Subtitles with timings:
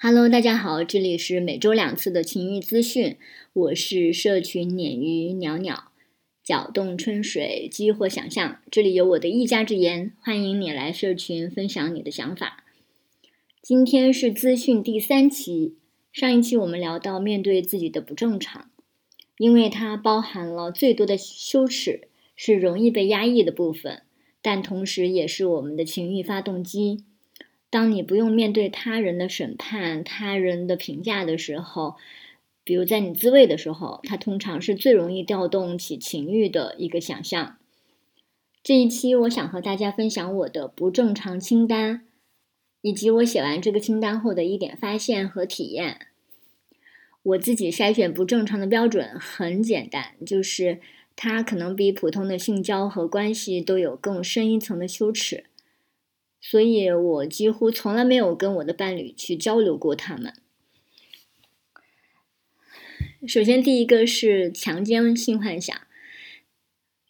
[0.00, 3.16] Hello，大家好，这里是每周两次的情欲资讯，
[3.52, 5.90] 我是社群鲶鱼袅袅，
[6.44, 12.62] 搅动春水，激活想象，这里有我的一家之言，欢迎你来社群分享你的想法。
[13.60, 15.74] 今天是资讯第三期，
[16.12, 18.70] 上一期我们聊到面对自己的不正常，
[19.36, 22.02] 因为它包含了最多的羞耻，
[22.36, 24.02] 是容易被压抑的部分，
[24.40, 27.02] 但同时也是我们的情欲发动机。
[27.70, 31.96] 当你不用面对他人的审判、他人的评价的时候，
[32.64, 37.58] 比如在你自慰的时候，它通常是最容易调动起情欲的一个想象。
[38.62, 42.06] 这一期我想和大家分享我的不正常清单，
[42.82, 46.08] 以及我写完这个清单后的一点发现和体验。
[47.22, 50.80] 我自己筛选不正常的标准很简单，就是
[51.16, 55.44] 它可能比普通的性交和关系都有更深一层的羞耻。
[56.40, 60.32] 所以我几乎从来没有跟我的伴侣去交流过他们。
[63.26, 65.76] 首先，第一个是强奸性幻想，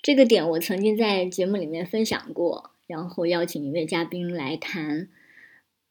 [0.00, 5.08] 这个点我曾经在节目里面分享过，然后邀请一位嘉宾来谈。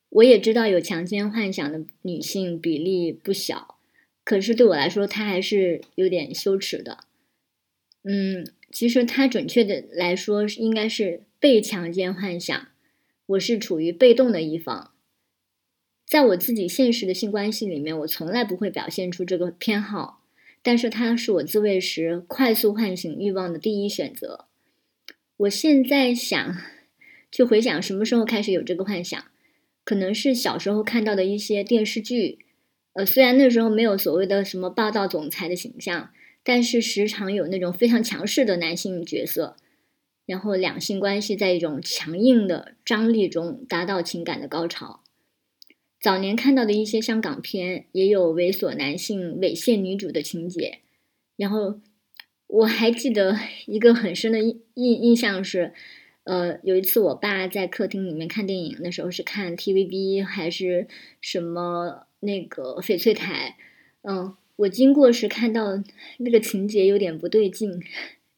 [0.10, 3.78] 我也知道有强奸幻想的女性比例不小，
[4.24, 7.00] 可是对我来说，她还是有点羞耻的。
[8.04, 12.68] 嗯，其实她准确的来说，应该是被强奸幻想。
[13.28, 14.94] 我是处于被动的一方，
[16.08, 20.24] 在我自己现实的性关系里面，我从来不会表现出这个偏好，
[20.64, 24.46] 但是它是我自慰时快速唤醒欲望的第一选择。
[25.36, 26.58] 我现在想
[27.30, 29.22] 去回想什么时候开始有这个幻想，
[29.84, 32.40] 可能是小时候看到的一些电视剧，
[32.94, 36.12] 呃，虽然那时候没有所谓的什么霸道总裁的形象，
[36.44, 39.58] 但是时常有那种非常强势的男性角色。
[40.28, 45.02] 然后两性关系在一种强硬的张力中达到情感的高潮。
[46.00, 50.80] 早年看到的一些香港片也有猥琐男性猥亵女主的情节。
[51.38, 51.80] 然后
[52.48, 55.74] 我还记得 一个很深的印印印象是，
[56.26, 60.88] 呃，有一次我爸在客厅里面看电影，那时候是看 TVB 还是
[61.22, 63.58] 什么那个翡翠台，
[64.04, 65.82] 嗯，我经过时看到
[66.18, 67.82] 那个情节有点不对劲。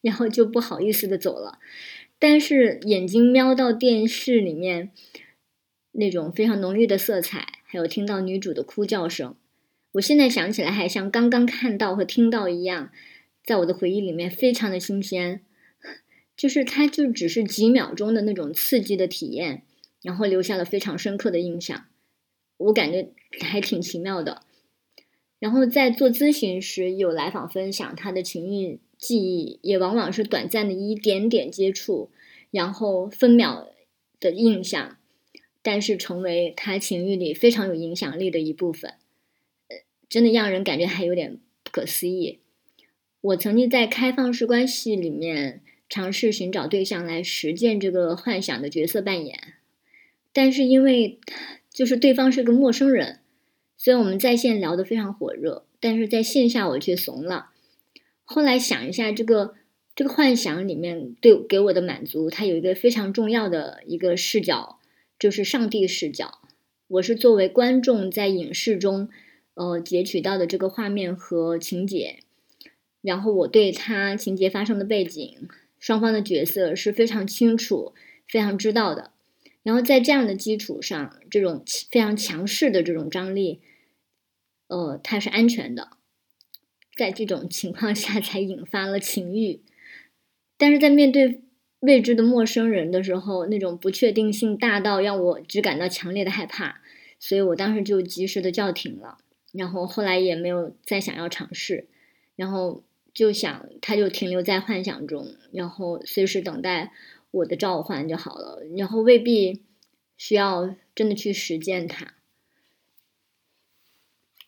[0.01, 1.59] 然后就不好意思的走了，
[2.17, 4.91] 但是眼睛瞄到电视里面
[5.91, 9.35] 那种非常浓郁的色彩，还有听到女主的哭叫声，
[9.93, 12.91] 我现在想起来还像刚刚看到和听到一样，
[13.43, 15.41] 在我的回忆里面非常的新鲜，
[16.37, 19.63] 就是它就只是几秒钟的那种刺激的体验，
[20.01, 21.85] 然后留下了非常深刻的印象，
[22.57, 23.11] 我感觉
[23.41, 24.43] 还挺奇妙的。
[25.39, 28.79] 然后在做咨询时，有来访分享他的情谊。
[28.99, 32.11] 记忆也往往是短暂的一点点接触，
[32.51, 33.69] 然后分秒
[34.19, 34.97] 的印象，
[35.61, 38.95] 但是成为他情欲里非常有影响力的一部分，
[39.69, 39.77] 呃，
[40.09, 42.39] 真的让人感觉还有点不可思议。
[43.21, 49.55] 我曾经在开放式关系里面尝试寻找对象来实践这个幻想的角色扮演，
[50.33, 51.17] 但是因为
[51.71, 53.19] 就是对方是个陌生人，
[53.77, 57.51] 虽然我们在线聊得非常火热，但是在线下我却怂了。
[58.31, 59.55] 后来想一下，这个
[59.95, 64.77] 这个幻想里面对给我的满足，它有一个非常重要的一个视角，
[65.17, 66.39] 就是上帝视角。
[66.89, 69.09] 我是作为观众在影视中，
[69.55, 72.19] 呃，截取到的这个画面和情节，
[73.01, 77.95] 然后我对他情节发生的背景、双方的角色是非常清楚、
[78.27, 79.09] 非常知道的。
[79.63, 83.59] 然后在这样的基础上，这种非常强势的这种张力，
[84.67, 85.97] 呃，它是安全的。
[86.99, 89.61] 在这种情况下才引发了情欲，
[90.57, 91.43] 但是在面对
[91.79, 96.81] 未知的陌生人的时候，那种不确定性大到让我只感到强烈的害怕，
[97.17, 99.17] 所以我当时就及时的叫停了，
[99.53, 101.87] 然后后来也没有再想要尝试，
[102.35, 102.83] 然后
[103.13, 106.91] 就想他就停留在幻想中，然后随时等待
[107.31, 109.63] 我的召唤就好了，然后未必
[110.17, 112.15] 需要真的去实践它，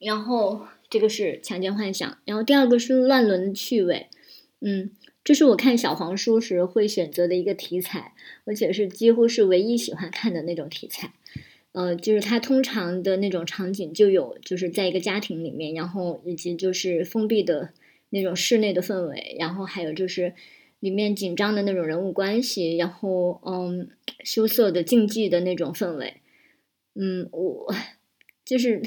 [0.02, 0.68] 然后。
[0.92, 4.08] 这个是强奸幻想，然后第二个是乱伦趣味，
[4.60, 4.92] 嗯，
[5.24, 8.12] 这是我看小黄书时会选择的一个题材，
[8.44, 11.14] 而且是几乎是唯一喜欢看的那种题材，
[11.72, 17.72] 呃，就是它通常的那种场景就有就是在一个家庭里面，然后以及就是封闭的
[18.10, 20.34] 那种室内的氛围，然后还有就是
[20.82, 23.90] 里面紧张的那种人物关系，然后嗯，
[24.26, 26.16] 羞涩的竞技的那种氛围，
[26.96, 27.74] 嗯，我
[28.44, 28.82] 就是。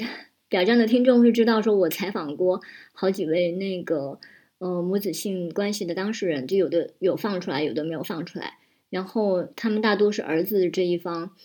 [0.55, 2.61] 表彰的听众会知道，说我采访过
[2.93, 4.21] 好几位那个
[4.59, 8.57] 呃母子性关系的当事人，就有的有放出来，有的没有放出来。
[8.89, 11.35] 然后他们大多是儿子这一方。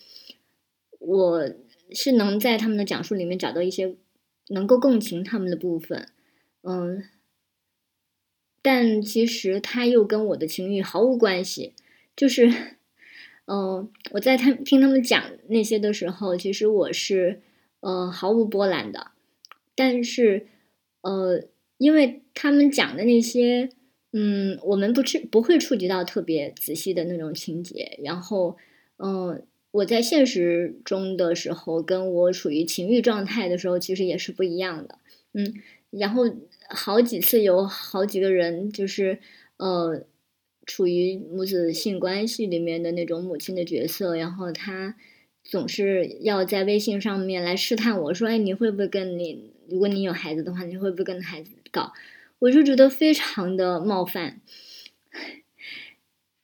[0.99, 1.51] 我
[1.91, 3.97] 是能在他们的讲述里面找到一些
[4.47, 6.07] 能够共情他们的部分，
[6.63, 7.03] 嗯，
[8.61, 11.73] 但其实他又跟我的情绪毫无关系，
[12.15, 12.49] 就是，
[13.43, 17.41] 嗯，我在他听他们讲那些的时候，其实我是
[17.81, 19.11] 呃毫无波澜的，
[19.75, 20.47] 但是
[21.01, 21.43] 呃，
[21.77, 23.69] 因为他们讲的那些，
[24.13, 28.57] 嗯，我们不触不会触及到特别仔细的那种情节，然后，
[28.97, 29.45] 嗯。
[29.73, 34.99] 我在现实中的时候，跟我处于情欲状态的时候，其实也是不一样的。
[35.31, 35.53] 嗯，
[35.91, 36.23] 然后
[36.67, 39.19] 好几次有好几个人，就是
[39.55, 40.03] 呃，
[40.65, 44.97] 处于母子性关系里面的那种母亲的角色，然后他
[45.43, 51.93] 总是要在微信上面来试探我说：“哎，你会不会跟你，如果你有孩子的话，你会不会跟孩子搞？”
[52.39, 54.41] 我就觉得非常的冒犯。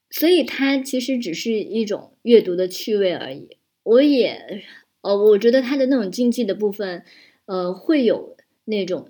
[0.09, 3.57] 所以它其实只是一种阅读的趣味而已。
[3.83, 4.63] 我也，
[5.01, 7.03] 呃，我觉得它的那种竞技的部分，
[7.45, 8.35] 呃，会有
[8.65, 9.09] 那种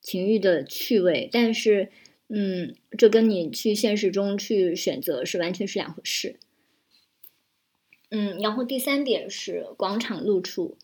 [0.00, 1.90] 情欲的趣味，但是，
[2.28, 6.36] 嗯，这跟你去现实中去选择是完全是两回事。
[8.10, 10.76] 嗯，然后第三点是广场露出。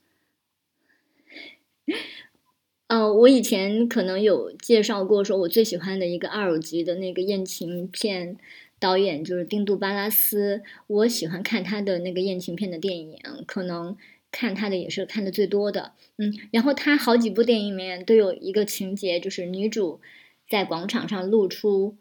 [2.88, 8.38] 呃，我以前可能有介绍过，说我最喜欢的一个二五级的那个艳情片。
[8.78, 13.16] 导演就是丁杜巴拉斯，我喜欢看他的那个艳情片的电影，
[13.46, 13.96] 可能
[14.32, 15.92] 看他的也是看的最多的。
[16.16, 20.00] 嗯，然后他好几部电影里面都有一个情节，就是女主
[20.48, 21.96] 在广场上露出，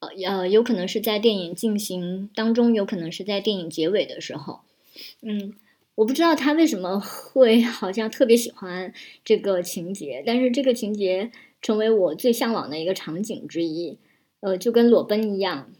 [0.00, 4.60] 呃呃，有可能是在电影进行当中，有可能是在电影结尾的时候。
[5.22, 5.54] 嗯，
[5.94, 8.92] 我不知道他为什么会 好像特别喜欢
[9.24, 11.30] 这个情节，但是这个情节
[11.62, 13.98] 成为我最向往的一个场景之一。
[14.40, 15.70] 呃，就跟裸奔一样。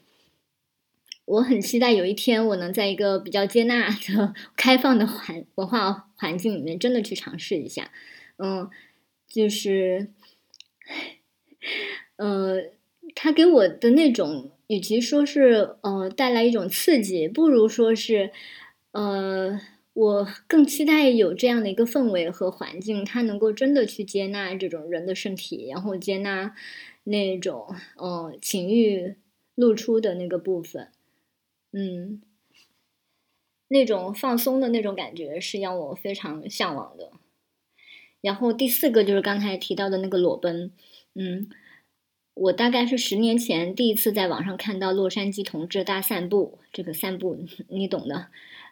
[1.24, 7.90] 我很期待有一天我能在一个比较接纳的、 开放的环文化环境里面，真的去尝试一下。
[8.36, 8.68] 嗯，
[9.28, 10.08] 就是，
[12.16, 12.56] 呃，
[13.14, 18.30] 他给我的那种，与其说是呃带来一种刺激，不如说是，
[18.92, 19.60] 呃，
[19.92, 26.54] 我更期待有这样的一个氛围和环境，它能够真的去接纳这种人的身体，然后接纳
[27.04, 29.16] 那种呃情欲
[29.54, 30.88] 露出的那个部分。
[31.72, 32.20] 嗯，
[33.68, 37.12] 那种放松的那种感觉是让我非常向往的。
[38.20, 40.72] 然后第四个就是刚才提到的那个裸奔。
[41.14, 41.48] 嗯，
[42.34, 47.38] 我大概是十年前第一次在网上看到洛杉矶同志大散步，这个散步
[47.68, 48.28] 你懂的。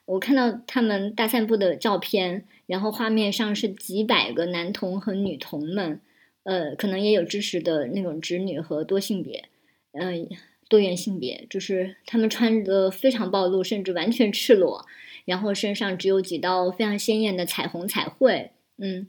[0.07, 6.01] 我看到他们大散步的照片，然后画面上是几百个男童和女童们，
[6.45, 9.49] 呃，可能也有支持的那种直女和多性别，
[9.93, 10.29] 嗯。
[10.71, 14.85] 多元性别就是他们穿的非常暴露，甚至完全赤裸，
[15.25, 19.07] 然后身上只有几道非常鲜艳的彩虹彩绘，嗯，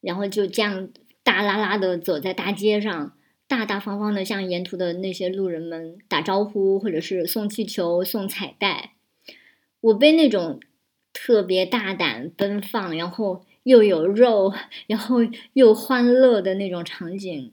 [0.00, 0.88] 然后就这样
[1.22, 3.12] 大拉拉的走在大街上，
[3.50, 8.92] 大大方方的向沿途的那些路人们打招呼，或者是送气球、送彩带。
[9.80, 10.60] 我被那种
[11.12, 14.54] 特别大胆、奔放，然后又有肉，
[14.86, 15.16] 然后
[15.54, 17.52] 又欢乐的那种场景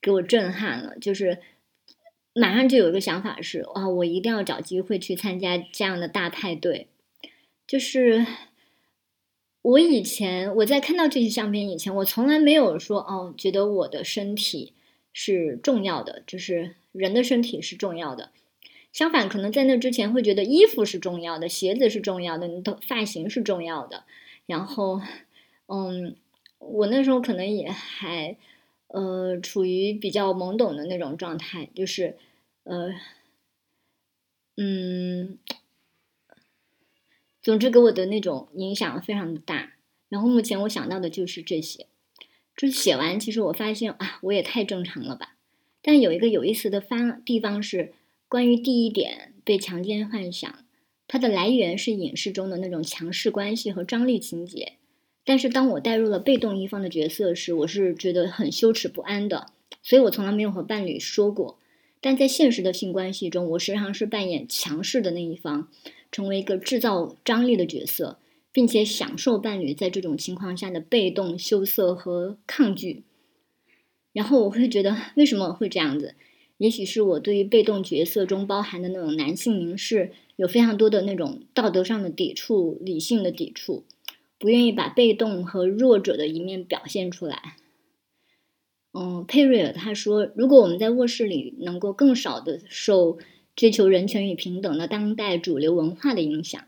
[0.00, 1.38] 给我震撼了，就是。
[2.38, 6.88] 马上就有一个想法是，哇，我一定要找机会去参加这样的大派对。
[7.66, 8.26] 就是
[9.62, 14.74] 我以前我在看到这些相片以前，我从来没有说哦，觉得我的身体
[15.18, 18.32] 是重要的，就是人的身体是重要的。
[18.92, 24.04] 相反，可能在那之前会觉得衣服是重要的，鞋子是重要的，你的发型是重要的。
[24.44, 25.00] 然后，
[25.68, 26.16] 嗯，
[26.58, 28.36] 我那时候可能也还
[28.88, 32.18] 呃处于比较懵懂的那种状态，就是。
[32.64, 32.92] 呃，
[34.56, 35.38] 嗯，
[37.40, 39.74] 总之给我的那种影响非常的大。
[40.08, 41.86] 然后目前我想到的就是这些。
[42.56, 45.34] 就是写完，其实我发现啊，我也太正常了吧。
[45.82, 47.92] 但有一个有意思的方地方是，
[48.28, 50.64] 关于第一点被强奸幻想，
[51.06, 54.72] 它的来源是影视中的那种强势关系和张力情节。
[55.24, 59.48] 但是当我带入了被动一方的角色时，我是觉得很羞耻不安的。
[59.82, 61.58] 所以我从来没有和伴侣说过。
[62.00, 65.68] 但在现实的性关系中，我时常是扮演强势的那一方，
[66.12, 68.18] 成为一个制造张力的角色，
[68.56, 73.02] 并且享受伴侣在这种情况下的被动、羞涩和抗拒。
[74.14, 76.14] 然后我会觉得，为什么会这样子？
[76.56, 83.84] 也许是我对于被动角色中包含的那种男性凝视有非常多的那种道德上的抵触、理性的抵触，
[84.38, 87.56] 不愿意把被动和弱者的一面表现出来。
[88.94, 93.18] 嗯，佩瑞尔他说：“如果我们在卧室里能够更少的受
[93.54, 96.64] 追求人权与平等的当代主流文化的影响，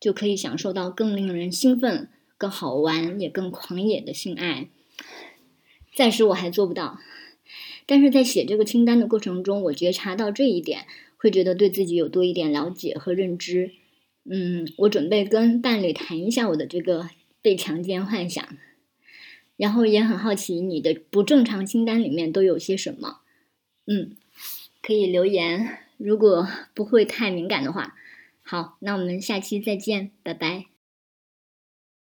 [0.00, 4.68] 就可以享受到更令人兴奋、更好玩也更狂野的性爱。
[5.94, 6.98] 暂时我还做不到，
[7.84, 10.86] 但是在写这个清单的过程中，我觉察到这一点，
[11.18, 13.72] 会觉得对自己有多一点了解和认知。
[14.24, 17.10] 嗯，我准备跟伴侣谈一下我的这个
[17.42, 18.48] 被强奸幻想，
[19.56, 23.18] 然后也很好奇你的不正常清单里面都有些什么。
[23.86, 24.16] 嗯，
[24.80, 27.96] 可以留言，如果不会太敏感的话。
[28.50, 30.69] 好，那我们下期再见，拜拜。